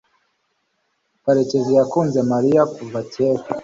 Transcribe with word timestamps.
karekezi 1.23 1.71
yakunze 1.79 2.19
mariya 2.31 2.63
kuva 2.75 2.99
kera 3.13 3.43